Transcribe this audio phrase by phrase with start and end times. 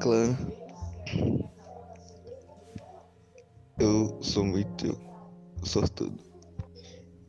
[0.00, 0.36] clã.
[3.78, 4.98] Eu sou muito
[5.62, 6.18] sortudo.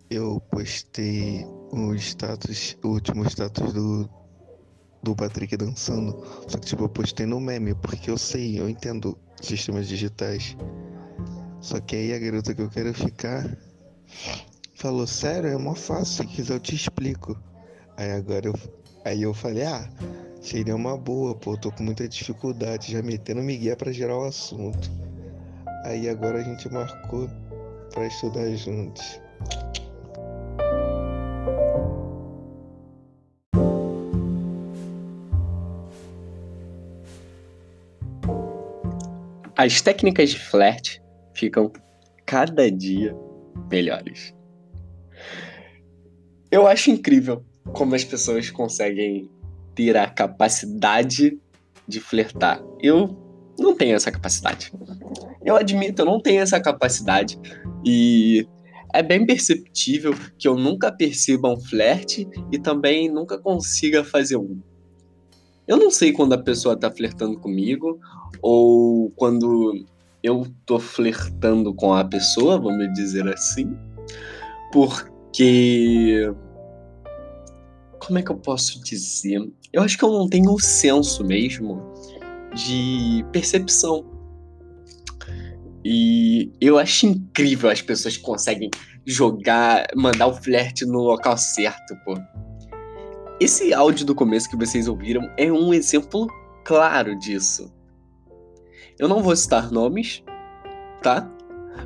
[0.10, 4.10] Eu postei o status, o último status do,
[5.02, 6.24] do Patrick dançando.
[6.47, 10.56] Só que tipo, eu postei no meme, porque eu sei, eu entendo sistemas digitais.
[11.62, 13.58] Só que aí a garota que eu quero ficar
[14.76, 17.40] falou, sério, é mó fácil, se quiser eu te explico.
[17.98, 18.54] Aí agora eu.
[19.05, 19.90] Aí eu falei, ah,
[20.43, 24.91] seria uma boa, pô, tô com muita dificuldade, já metendo Miguel para gerar o assunto.
[25.85, 27.29] Aí agora a gente marcou
[27.93, 29.21] para estudar juntos.
[39.55, 41.01] As técnicas de flerte
[41.34, 41.71] ficam
[42.25, 43.15] cada dia
[43.71, 44.35] melhores.
[46.51, 49.29] Eu acho incrível como as pessoas conseguem
[49.76, 51.40] ter a capacidade
[51.88, 52.62] de flertar.
[52.82, 53.18] Eu
[53.60, 54.71] não tenho essa capacidade.
[55.43, 57.40] Eu admito, eu não tenho essa capacidade.
[57.85, 58.48] E
[58.93, 64.60] é bem perceptível que eu nunca perceba um flerte e também nunca consiga fazer um.
[65.68, 68.00] Eu não sei quando a pessoa tá flertando comigo
[68.42, 69.86] ou quando
[70.22, 73.76] eu tô flertando com a pessoa, vamos dizer assim,
[74.72, 76.32] porque
[78.06, 79.40] como é que eu posso dizer?
[79.72, 81.82] Eu acho que eu não tenho o senso mesmo
[82.54, 84.06] de percepção.
[85.84, 88.70] E eu acho incrível as pessoas que conseguem
[89.06, 92.16] jogar, mandar o flerte no local certo, pô.
[93.40, 96.28] Esse áudio do começo que vocês ouviram é um exemplo
[96.64, 97.74] claro disso.
[99.00, 100.24] Eu não vou citar nomes,
[101.02, 101.30] tá?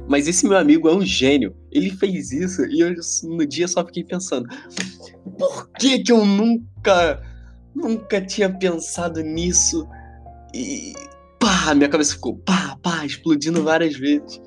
[0.07, 1.55] Mas esse meu amigo é um gênio.
[1.71, 4.47] Ele fez isso e eu no dia só fiquei pensando:
[5.37, 7.21] por que que eu nunca
[7.75, 9.87] nunca tinha pensado nisso?
[10.53, 10.93] E
[11.39, 14.41] pá, minha cabeça ficou pá, pá, explodindo várias vezes.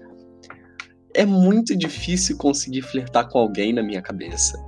[1.14, 4.59] É muito difícil conseguir flertar com alguém na minha cabeça.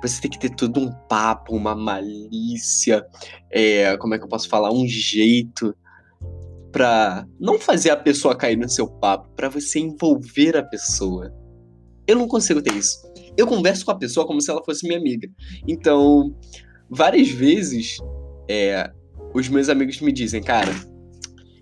[0.00, 3.04] Você tem que ter todo um papo, uma malícia,
[3.50, 4.72] é, como é que eu posso falar?
[4.72, 5.74] Um jeito
[6.70, 11.32] para não fazer a pessoa cair no seu papo, para você envolver a pessoa.
[12.08, 13.06] Eu não consigo ter isso.
[13.36, 15.28] Eu converso com a pessoa como se ela fosse minha amiga.
[15.68, 16.34] Então,
[16.88, 17.98] várias vezes,
[18.48, 18.90] é,
[19.34, 20.72] os meus amigos me dizem, cara,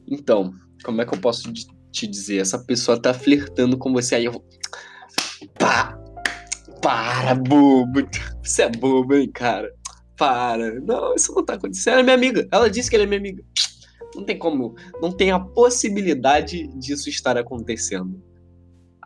[0.09, 0.53] então,
[0.84, 1.53] como é que eu posso
[1.91, 2.39] te dizer?
[2.39, 4.45] Essa pessoa tá flertando com você, aí eu vou.
[5.59, 5.99] Pá!
[6.81, 8.09] Para, bobo!
[8.43, 9.69] Você é bobo, hein, cara?
[10.17, 10.81] Para!
[10.81, 11.95] Não, isso não tá acontecendo.
[11.95, 12.49] Ela é minha amiga.
[12.53, 13.43] Ela disse que ela é minha amiga.
[14.15, 18.23] Não tem como, não tem a possibilidade disso estar acontecendo.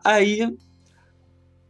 [0.05, 0.41] Aí,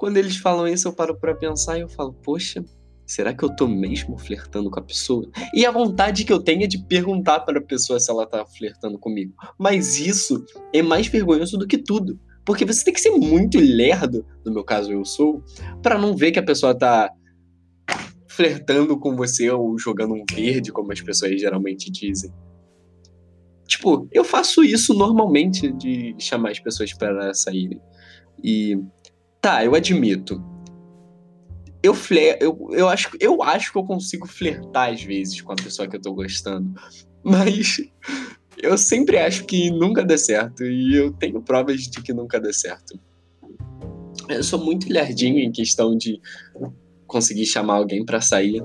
[0.00, 2.64] quando eles falam isso, eu paro para pensar e eu falo, poxa,
[3.06, 5.28] será que eu tô mesmo flertando com a pessoa?
[5.52, 8.46] E a vontade que eu tenho é de perguntar para a pessoa se ela tá
[8.46, 9.34] flertando comigo.
[9.58, 12.18] Mas isso é mais vergonhoso do que tudo.
[12.46, 15.44] Porque você tem que ser muito lerdo, no meu caso eu sou,
[15.82, 17.10] para não ver que a pessoa tá
[18.26, 22.32] flertando com você ou jogando um verde, como as pessoas geralmente dizem.
[23.68, 27.78] Tipo, eu faço isso normalmente de chamar as pessoas para saírem.
[28.42, 28.78] E
[29.40, 30.42] tá, eu admito.
[31.82, 35.56] Eu, fler, eu, eu, acho, eu acho que eu consigo flertar às vezes com a
[35.56, 36.72] pessoa que eu tô gostando.
[37.24, 37.80] Mas
[38.58, 40.64] eu sempre acho que nunca dá certo.
[40.64, 42.98] E eu tenho provas de que nunca dá certo.
[44.28, 46.20] Eu sou muito lerdinho em questão de
[47.06, 48.62] conseguir chamar alguém para sair.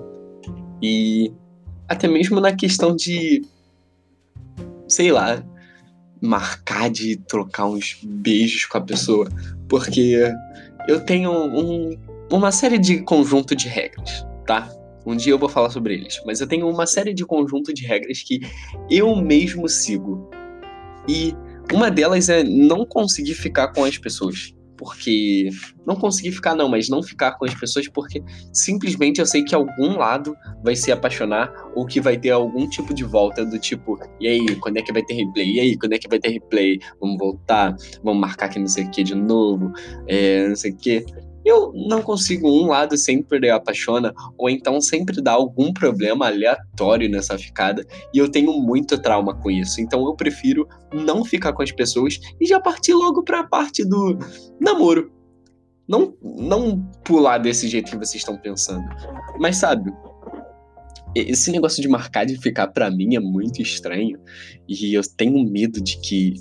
[0.81, 1.31] E
[1.87, 3.41] até mesmo na questão de
[4.87, 5.43] sei lá,
[6.21, 9.27] marcar de trocar uns beijos com a pessoa,
[9.67, 10.17] porque
[10.87, 11.97] eu tenho um,
[12.31, 14.69] uma série de conjunto de regras, tá?
[15.05, 17.85] Um dia eu vou falar sobre eles, mas eu tenho uma série de conjunto de
[17.85, 18.41] regras que
[18.89, 20.29] eu mesmo sigo.
[21.07, 21.35] E
[21.71, 25.49] uma delas é não conseguir ficar com as pessoas porque
[25.85, 29.55] não consegui ficar não, mas não ficar com as pessoas porque simplesmente eu sei que
[29.55, 33.99] algum lado vai se apaixonar ou que vai ter algum tipo de volta do tipo,
[34.19, 35.53] e aí, quando é que vai ter replay?
[35.53, 36.79] E aí, quando é que vai ter replay?
[36.99, 39.71] Vamos voltar, vamos marcar aqui não sei o que de novo,
[40.07, 41.05] é, não sei o que
[41.45, 47.37] eu não consigo um lado sempre apaixona, ou então sempre dá algum problema aleatório nessa
[47.37, 49.79] ficada, e eu tenho muito trauma com isso.
[49.79, 53.85] Então eu prefiro não ficar com as pessoas e já partir logo para a parte
[53.85, 54.17] do
[54.59, 55.11] namoro.
[55.87, 58.83] Não, não pular desse jeito que vocês estão pensando.
[59.39, 59.93] Mas sabe,
[61.13, 64.19] esse negócio de marcar de ficar para mim é muito estranho
[64.67, 66.33] e eu tenho medo de que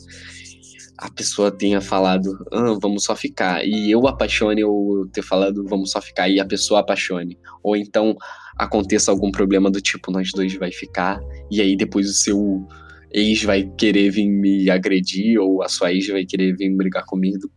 [0.99, 5.91] a pessoa tenha falado, ah, vamos só ficar, e eu apaixone, ou ter falado, vamos
[5.91, 7.39] só ficar, e a pessoa apaixone.
[7.63, 8.17] Ou então
[8.57, 11.21] aconteça algum problema do tipo, nós dois vai ficar,
[11.51, 12.67] e aí depois o seu
[13.13, 17.49] ex vai querer vir me agredir ou a sua ex vai querer vir brigar comigo.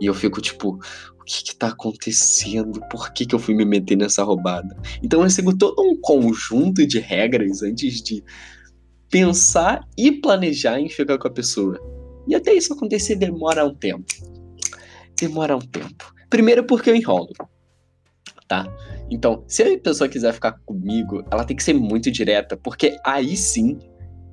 [0.00, 0.78] E eu fico tipo,
[1.20, 2.80] o que que tá acontecendo?
[2.88, 4.76] Por que que eu fui me meter nessa roubada?
[5.02, 8.22] Então eu sigo todo um conjunto de regras antes de
[9.10, 12.01] pensar e planejar em ficar com a pessoa.
[12.26, 14.04] E até isso acontecer demora um tempo.
[15.20, 16.12] Demora um tempo.
[16.28, 17.32] Primeiro porque eu enrolo.
[18.48, 18.66] Tá?
[19.10, 23.36] Então, se a pessoa quiser ficar comigo, ela tem que ser muito direta, porque aí
[23.36, 23.78] sim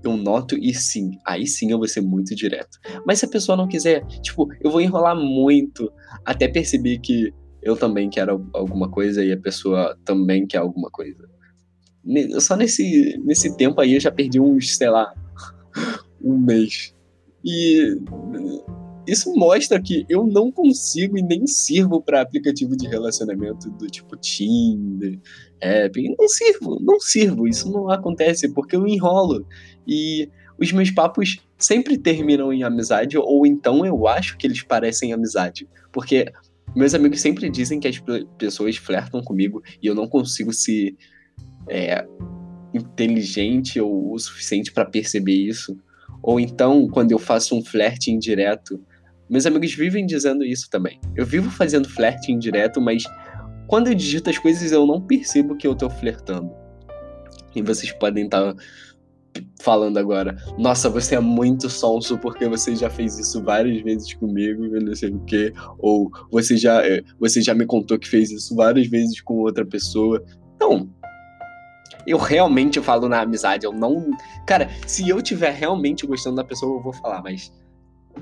[0.03, 2.79] eu noto e sim, aí sim eu vou ser muito direto.
[3.05, 5.91] Mas se a pessoa não quiser, tipo, eu vou enrolar muito
[6.25, 11.29] até perceber que eu também quero alguma coisa e a pessoa também quer alguma coisa.
[12.39, 15.13] Só nesse, nesse tempo aí eu já perdi uns, sei lá,
[16.23, 16.95] um mês.
[17.43, 17.97] E
[19.07, 24.15] isso mostra que eu não consigo e nem sirvo para aplicativo de relacionamento do tipo
[24.15, 25.19] Tinder,
[25.59, 26.15] App.
[26.17, 27.47] Não sirvo, não sirvo.
[27.47, 29.45] Isso não acontece porque eu enrolo.
[29.87, 35.13] E os meus papos sempre terminam em amizade, ou então eu acho que eles parecem
[35.13, 35.67] amizade.
[35.91, 36.31] Porque
[36.75, 38.01] meus amigos sempre dizem que as
[38.37, 40.95] pessoas flertam comigo e eu não consigo se
[41.67, 42.05] é,
[42.73, 45.77] inteligente ou o suficiente para perceber isso.
[46.21, 48.79] Ou então, quando eu faço um flerte indireto,
[49.29, 50.99] meus amigos vivem dizendo isso também.
[51.15, 53.03] Eu vivo fazendo flerte indireto, mas
[53.67, 56.51] quando eu digito as coisas eu não percebo que eu tô flertando.
[57.55, 58.61] E vocês podem estar tá
[59.61, 64.67] falando agora, nossa, você é muito sonso porque você já fez isso várias vezes comigo,
[64.79, 68.55] não sei o quê, ou você já, é, você já me contou que fez isso
[68.55, 70.23] várias vezes com outra pessoa.
[70.59, 70.89] Não,
[72.05, 74.09] eu realmente falo na amizade, eu não.
[74.45, 77.51] Cara, se eu tiver realmente gostando da pessoa, eu vou falar, mas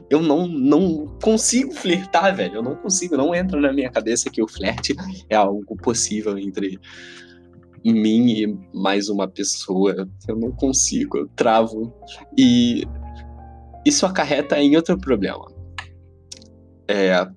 [0.09, 2.55] eu não, não consigo flertar, velho.
[2.55, 4.95] Eu não consigo, não entra na minha cabeça que o flerte
[5.29, 6.79] é algo possível entre
[7.83, 10.07] mim e mais uma pessoa.
[10.27, 11.93] Eu não consigo, eu travo.
[12.37, 12.83] E
[13.85, 15.45] isso acarreta em outro problema.
[16.87, 17.27] É.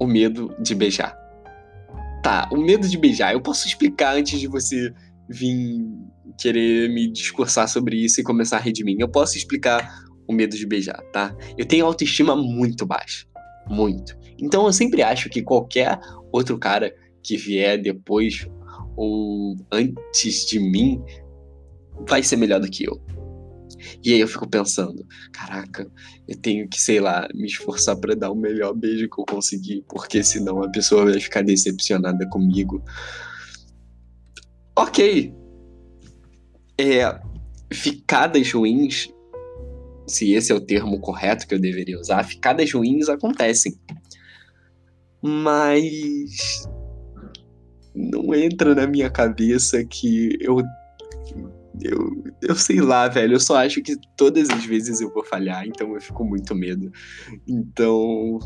[0.00, 1.17] O medo de beijar.
[2.22, 3.32] Tá, o medo de beijar.
[3.32, 4.92] Eu posso explicar antes de você
[5.28, 5.86] vir
[6.38, 8.96] querer me discursar sobre isso e começar a rir de mim.
[8.98, 11.34] Eu posso explicar o medo de beijar, tá?
[11.56, 13.26] Eu tenho autoestima muito baixa.
[13.68, 14.16] Muito.
[14.40, 15.98] Então eu sempre acho que qualquer
[16.32, 18.46] outro cara que vier depois
[18.96, 21.00] ou antes de mim
[22.08, 23.00] vai ser melhor do que eu.
[24.04, 25.90] E aí eu fico pensando, caraca,
[26.26, 29.84] eu tenho que, sei lá, me esforçar para dar o melhor beijo que eu conseguir,
[29.88, 32.82] porque senão a pessoa vai ficar decepcionada comigo.
[34.76, 35.34] Ok.
[36.80, 37.20] É,
[37.72, 39.08] ficadas ruins,
[40.06, 43.76] se esse é o termo correto que eu deveria usar, ficadas ruins acontecem.
[45.20, 46.68] Mas
[47.94, 50.62] não entra na minha cabeça que eu
[51.82, 53.34] eu, eu sei lá, velho.
[53.34, 56.90] Eu só acho que todas as vezes eu vou falhar, então eu fico muito medo.
[57.46, 58.38] Então,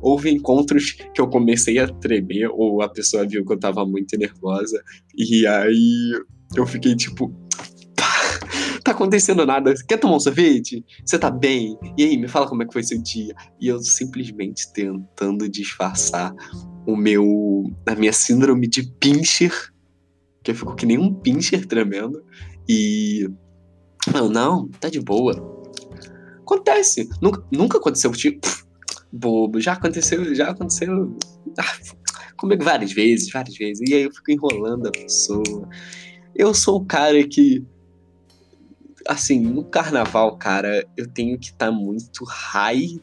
[0.00, 4.16] houve encontros que eu comecei a tremer, ou a pessoa viu que eu tava muito
[4.18, 4.82] nervosa,
[5.16, 6.12] e aí
[6.56, 7.34] eu fiquei tipo.
[8.84, 9.72] Tá acontecendo nada.
[9.88, 10.84] Quer tomar um sorvete?
[11.06, 11.78] Você tá bem?
[11.96, 13.34] E aí, me fala como é que foi seu dia.
[13.58, 16.34] E eu simplesmente tentando disfarçar
[16.86, 17.64] o meu.
[17.86, 19.72] a minha síndrome de pincher.
[20.42, 22.22] Que eu fico que nem um pincher tremendo.
[22.68, 23.28] E.
[24.12, 25.54] Não, não, tá de boa.
[26.40, 27.08] Acontece.
[27.20, 28.40] Nunca, nunca aconteceu contigo.
[29.10, 31.16] Bobo, já aconteceu, já aconteceu.
[31.58, 31.78] Ah,
[32.36, 33.88] comigo várias vezes, várias vezes.
[33.88, 35.68] E aí eu fico enrolando a pessoa.
[36.34, 37.64] Eu sou o cara que.
[39.06, 43.00] Assim, no carnaval, cara, eu tenho que estar tá muito high.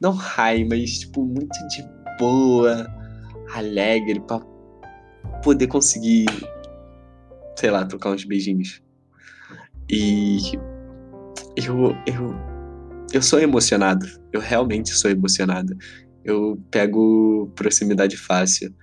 [0.00, 1.84] Não high, mas, tipo, muito de
[2.18, 2.86] boa,
[3.54, 4.40] alegre, pra
[5.42, 6.26] poder conseguir,
[7.58, 8.82] sei lá, trocar uns beijinhos.
[9.90, 10.38] E
[11.56, 12.34] eu, eu,
[13.12, 14.06] eu sou emocionado.
[14.32, 15.76] Eu realmente sou emocionado.
[16.24, 18.74] Eu pego proximidade fácil.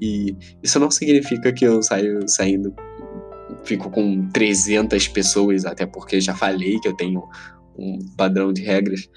[0.00, 2.74] E isso não significa que eu saio saindo,
[3.64, 7.22] fico com 300 pessoas, até porque já falei que eu tenho
[7.78, 9.08] um padrão de regras,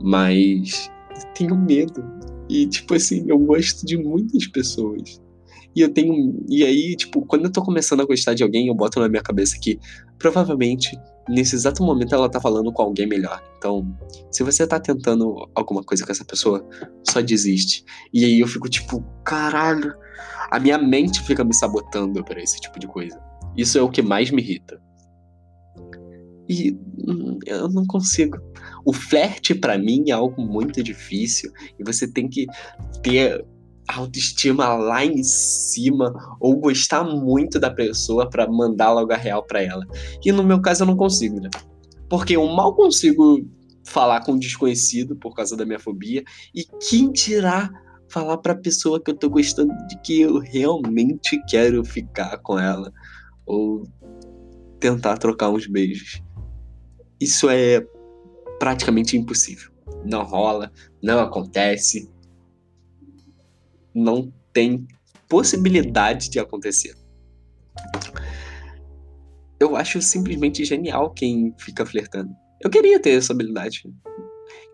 [0.00, 2.02] mas eu tenho medo.
[2.48, 5.20] E, tipo assim, eu gosto de muitas pessoas.
[5.74, 6.44] E eu tenho.
[6.48, 9.22] E aí, tipo, quando eu tô começando a gostar de alguém, eu boto na minha
[9.22, 9.78] cabeça que
[10.18, 10.98] provavelmente
[11.28, 13.42] nesse exato momento ela tá falando com alguém melhor.
[13.58, 13.86] Então,
[14.30, 16.66] se você tá tentando alguma coisa com essa pessoa,
[17.08, 17.84] só desiste.
[18.12, 19.94] E aí eu fico tipo, caralho.
[20.50, 23.18] A minha mente fica me sabotando para esse tipo de coisa.
[23.56, 24.80] Isso é o que mais me irrita.
[26.48, 26.76] E
[27.08, 28.38] hum, eu não consigo.
[28.84, 32.46] O flerte para mim é algo muito difícil e você tem que
[33.02, 33.44] ter
[33.88, 39.62] autoestima lá em cima ou gostar muito da pessoa para mandar logo a real para
[39.62, 39.84] ela.
[40.24, 41.50] E no meu caso eu não consigo, né?
[42.08, 43.46] Porque eu mal consigo
[43.84, 46.22] falar com um desconhecido por causa da minha fobia
[46.54, 47.70] e quem dirá
[48.08, 52.92] falar para pessoa que eu tô gostando de que eu realmente quero ficar com ela
[53.46, 53.82] ou
[54.78, 56.22] tentar trocar uns beijos.
[57.18, 57.84] Isso é
[58.58, 59.70] praticamente impossível.
[60.04, 60.70] Não rola,
[61.02, 62.10] não acontece
[63.94, 64.86] não tem
[65.28, 66.94] possibilidade de acontecer.
[69.58, 72.30] Eu acho simplesmente genial quem fica flertando.
[72.60, 73.82] Eu queria ter essa habilidade.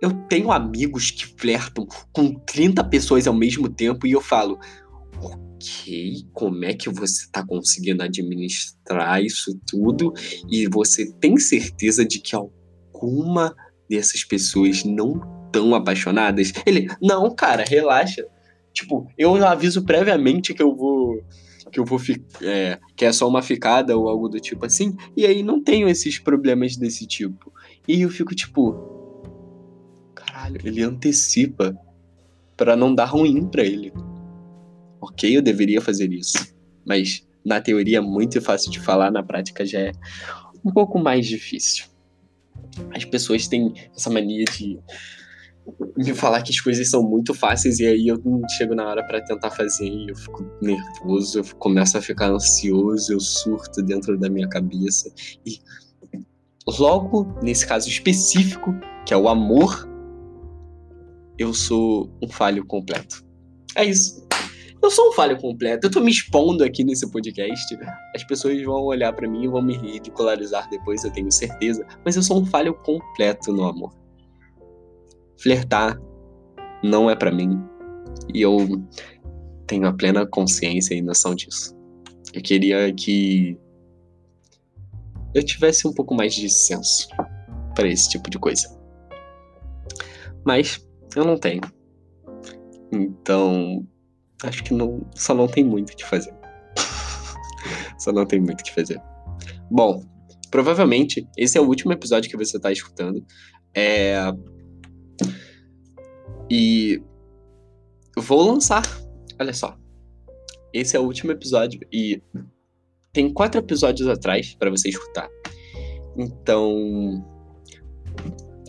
[0.01, 4.59] Eu tenho amigos que flertam com 30 pessoas ao mesmo tempo e eu falo:
[5.21, 10.13] Ok, como é que você está conseguindo administrar isso tudo?
[10.51, 13.55] E você tem certeza de que alguma
[13.91, 16.53] dessas pessoas não estão apaixonadas?
[16.65, 18.25] Ele: Não, cara, relaxa.
[18.79, 21.21] Tipo, eu aviso previamente que eu vou.
[21.73, 22.01] Que eu vou
[22.41, 24.97] é, que é só uma ficada ou algo do tipo assim.
[25.17, 27.53] E aí não tenho esses problemas desse tipo.
[27.89, 28.77] E eu fico tipo.
[30.15, 31.77] Caralho, ele antecipa
[32.57, 33.93] para não dar ruim para ele.
[35.01, 36.55] Ok, eu deveria fazer isso.
[36.87, 39.93] Mas na teoria é muito fácil de falar, na prática já é
[40.65, 41.87] um pouco mais difícil.
[42.95, 44.79] As pessoas têm essa mania de
[45.97, 48.21] me falar que as coisas são muito fáceis e aí eu
[48.57, 53.13] chego na hora para tentar fazer e eu fico nervoso, eu começo a ficar ansioso,
[53.13, 55.13] eu surto dentro da minha cabeça
[55.45, 55.59] e
[56.79, 58.75] logo nesse caso específico,
[59.07, 59.89] que é o amor,
[61.39, 63.25] eu sou um falho completo.
[63.75, 64.27] É isso.
[64.81, 65.87] Eu sou um falho completo.
[65.87, 67.77] Eu tô me expondo aqui nesse podcast.
[68.15, 71.85] As pessoas vão olhar para mim e vão me ridicularizar depois, eu tenho certeza.
[72.05, 73.93] Mas eu sou um falho completo no amor
[75.41, 75.99] flertar
[76.83, 77.59] não é para mim.
[78.35, 78.59] E eu
[79.67, 81.77] tenho a plena consciência e noção disso.
[82.33, 83.59] Eu queria que
[85.35, 87.09] eu tivesse um pouco mais de senso
[87.75, 88.69] para esse tipo de coisa.
[90.45, 91.61] Mas eu não tenho.
[92.93, 93.87] Então,
[94.43, 96.35] acho que não, só não tem muito o que fazer.
[97.99, 99.01] só não tem muito o que fazer.
[99.71, 100.03] Bom,
[100.51, 103.25] provavelmente esse é o último episódio que você está escutando.
[103.75, 104.17] É,
[106.51, 107.03] e
[108.17, 108.83] vou lançar.
[109.39, 109.77] Olha só.
[110.73, 112.23] Esse é o último episódio e
[113.13, 115.29] tem quatro episódios atrás para você escutar.
[116.17, 117.25] Então,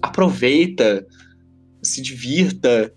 [0.01, 1.05] aproveita,
[1.83, 2.93] se divirta.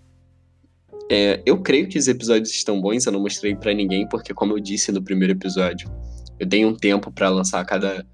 [1.11, 3.05] É, eu creio que os episódios estão bons.
[3.05, 5.91] Eu não mostrei para ninguém porque, como eu disse no primeiro episódio,
[6.39, 8.05] eu dei um tempo para lançar cada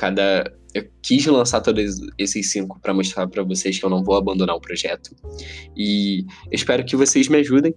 [0.00, 4.16] cada eu quis lançar todos esses cinco para mostrar para vocês que eu não vou
[4.16, 5.14] abandonar o projeto.
[5.76, 7.74] E espero que vocês me ajudem.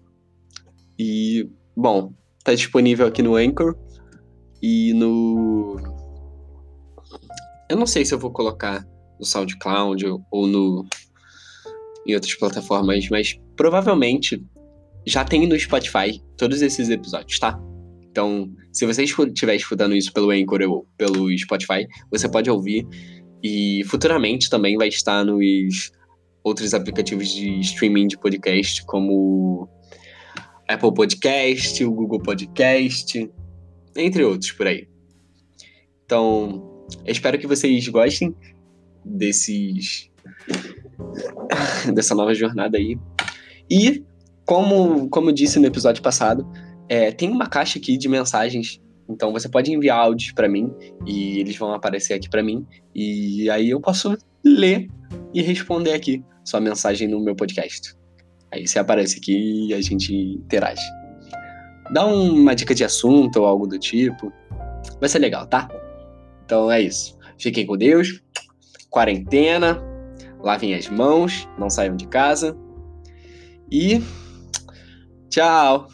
[0.98, 3.76] E, bom, tá disponível aqui no Anchor
[4.62, 5.76] e no.
[7.70, 8.88] Eu não sei se eu vou colocar
[9.20, 10.88] no SoundCloud ou no.
[12.08, 14.42] em outras plataformas, mas provavelmente
[15.06, 17.60] já tem no Spotify todos esses episódios, tá?
[18.14, 22.88] Então, se você estiver escutando isso pelo Anchor ou pelo Spotify, você pode ouvir.
[23.42, 25.92] E futuramente também vai estar nos
[26.44, 29.68] outros aplicativos de streaming de podcast, como
[30.70, 33.32] Apple Podcast, o Google Podcast,
[33.98, 34.88] entre outros por aí.
[36.06, 38.36] Então, espero que vocês gostem
[39.04, 40.12] desses
[41.92, 42.96] dessa nova jornada aí.
[43.68, 44.04] E
[44.46, 46.48] como como eu disse no episódio passado,
[46.88, 48.82] é, tem uma caixa aqui de mensagens.
[49.10, 50.72] Então você pode enviar áudios para mim
[51.06, 54.88] e eles vão aparecer aqui para mim e aí eu posso ler
[55.34, 57.96] e responder aqui sua mensagem no meu podcast.
[58.52, 60.82] Aí você aparece aqui e a gente interage.
[61.92, 64.32] Dá uma dica de assunto ou algo do tipo.
[65.00, 65.68] Vai ser legal, tá?
[66.46, 67.18] Então é isso.
[67.38, 68.22] Fiquem com Deus.
[68.90, 69.82] Quarentena.
[70.40, 71.48] Lavem as mãos.
[71.58, 72.56] Não saiam de casa.
[73.72, 74.02] E
[75.30, 75.88] tchau!